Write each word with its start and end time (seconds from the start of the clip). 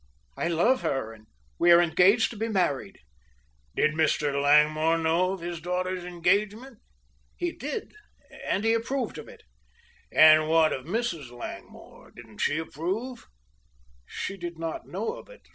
I 0.35 0.47
love 0.47 0.81
her 0.81 1.13
and 1.13 1.27
we 1.59 1.69
are 1.71 1.79
engaged 1.79 2.31
to 2.31 2.35
be 2.35 2.47
married." 2.47 2.97
"Did 3.75 3.91
Mr. 3.91 4.41
Langmore 4.41 4.97
know 4.97 5.33
of 5.33 5.41
his 5.41 5.61
daughter's 5.61 6.03
engagement?" 6.03 6.79
"He 7.37 7.51
did, 7.51 7.93
and 8.47 8.63
he 8.63 8.73
approved 8.73 9.19
of 9.19 9.27
it." 9.27 9.43
"And 10.11 10.49
what 10.49 10.73
of 10.73 10.87
Mrs. 10.87 11.29
Langmore, 11.29 12.09
didn't 12.15 12.39
she 12.39 12.57
approve?" 12.57 13.27
"She 14.07 14.37
did 14.37 14.57
not 14.57 14.87
know 14.87 15.13
of 15.13 15.29
it. 15.29 15.49